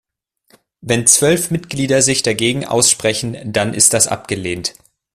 Wenn 0.81 1.05
zwölf 1.05 1.51
Mitglieder 1.51 2.01
sich 2.01 2.23
dagegen 2.23 2.65
aussprechen, 2.65 3.37
dann 3.45 3.75
ist 3.75 3.93
das 3.93 4.07
abgelehnt. 4.07 4.73